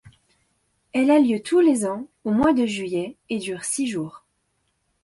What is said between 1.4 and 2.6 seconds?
tous les ans au mois